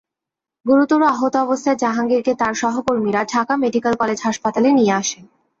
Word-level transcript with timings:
গুরুতর 0.65 1.01
আহত 1.11 1.33
অবস্থায় 1.37 1.77
জাহাঙ্গীরকে 1.77 2.33
তাঁর 2.35 2.53
সহকর্মীরা 2.53 3.21
ঢাকা 3.33 3.53
মেডিকেল 3.63 3.93
কলেজ 3.95 4.19
হাসপাতালে 4.21 4.69
নিয়ে 4.77 4.93
আসেন। 5.01 5.23